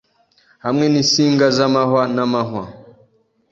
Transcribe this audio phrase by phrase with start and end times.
[0.65, 2.65] hamwe n'insinga z'amahwa n'amahwa,